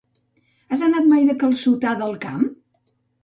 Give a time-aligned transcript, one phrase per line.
[0.71, 2.43] Has anat mai de calçotada al camp?